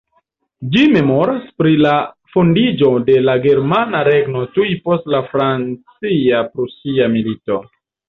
Ĝi 0.75 0.85
memoras 0.93 1.43
pri 1.61 1.73
la 1.87 1.91
fondiĝo 2.37 2.91
de 3.11 3.19
la 3.27 3.37
Germana 3.45 4.03
regno 4.11 4.45
tuj 4.59 4.69
post 4.89 5.09
la 5.17 5.23
Francia-Prusia 5.37 7.17
Milito. 7.17 7.65